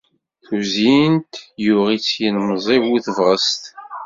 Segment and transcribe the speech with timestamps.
[0.45, 1.31] Tuzyint
[1.65, 3.63] yuɣ-itt yilemẓi bu tebɣest.